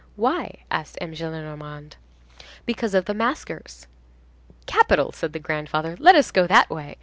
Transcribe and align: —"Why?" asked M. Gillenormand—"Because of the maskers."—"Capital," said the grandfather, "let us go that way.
—"Why?" 0.15 0.63
asked 0.71 0.97
M. 0.99 1.11
Gillenormand—"Because 1.13 2.95
of 2.95 3.05
the 3.05 3.13
maskers."—"Capital," 3.13 5.11
said 5.11 5.31
the 5.31 5.37
grandfather, 5.37 5.95
"let 5.99 6.15
us 6.15 6.31
go 6.31 6.47
that 6.47 6.71
way. 6.71 6.95